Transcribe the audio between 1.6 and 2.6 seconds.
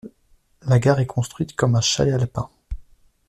un chalet alpin.